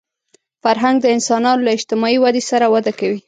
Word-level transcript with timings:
فرهنګ 0.63 0.97
د 1.01 1.05
انسانانو 1.15 1.63
له 1.65 1.71
اجتماعي 1.77 2.17
ودې 2.19 2.43
سره 2.49 2.65
وده 2.73 2.91
کوي 2.99 3.19